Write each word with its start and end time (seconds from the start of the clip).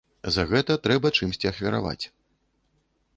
За 0.35 0.45
гэта 0.53 0.77
трэба 0.87 1.11
чымсьці 1.19 1.49
ахвяраваць. 1.51 1.99